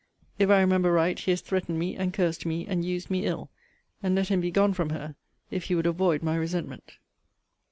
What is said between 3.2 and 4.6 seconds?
ill and let him be